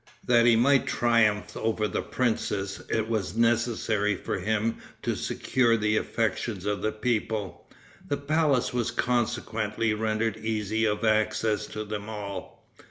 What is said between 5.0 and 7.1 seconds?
to secure the affections of the